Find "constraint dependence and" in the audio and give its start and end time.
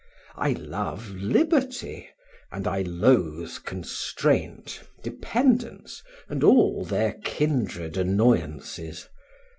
3.65-6.43